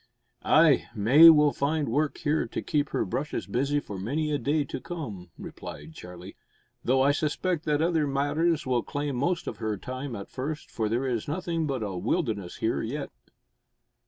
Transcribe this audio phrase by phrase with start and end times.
[0.41, 4.63] "Ay, May will find work here to keep her brushes busy for many a day
[4.63, 6.35] to come," replied Charlie,
[6.83, 10.89] "though I suspect that other matters will claim most of her time at first, for
[10.89, 13.11] there is nothing but a wilderness here yet."